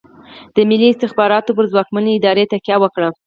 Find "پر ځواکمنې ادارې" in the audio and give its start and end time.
1.57-2.49